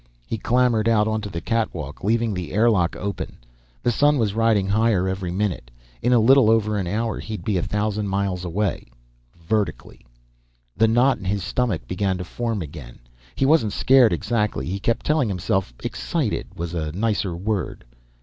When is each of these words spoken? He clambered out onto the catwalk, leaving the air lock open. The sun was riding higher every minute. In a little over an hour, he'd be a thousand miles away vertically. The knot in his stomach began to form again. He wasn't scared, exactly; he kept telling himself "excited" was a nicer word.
He 0.25 0.39
clambered 0.39 0.89
out 0.89 1.07
onto 1.07 1.29
the 1.29 1.41
catwalk, 1.41 2.03
leaving 2.03 2.33
the 2.33 2.53
air 2.53 2.71
lock 2.71 2.95
open. 2.95 3.37
The 3.83 3.91
sun 3.91 4.17
was 4.17 4.33
riding 4.33 4.65
higher 4.67 5.07
every 5.07 5.29
minute. 5.29 5.69
In 6.01 6.11
a 6.11 6.17
little 6.17 6.49
over 6.49 6.75
an 6.75 6.87
hour, 6.87 7.19
he'd 7.19 7.45
be 7.45 7.55
a 7.55 7.61
thousand 7.61 8.07
miles 8.07 8.43
away 8.43 8.87
vertically. 9.37 10.03
The 10.75 10.87
knot 10.87 11.19
in 11.19 11.25
his 11.25 11.43
stomach 11.43 11.87
began 11.87 12.17
to 12.17 12.23
form 12.23 12.63
again. 12.63 12.97
He 13.35 13.45
wasn't 13.45 13.73
scared, 13.73 14.11
exactly; 14.11 14.65
he 14.65 14.79
kept 14.79 15.05
telling 15.05 15.29
himself 15.29 15.71
"excited" 15.83 16.47
was 16.55 16.73
a 16.73 16.91
nicer 16.93 17.35
word. 17.37 17.85